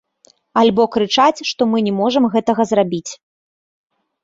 [0.61, 3.07] Альбо крычаць, што мы не можам гэтага зрабіць.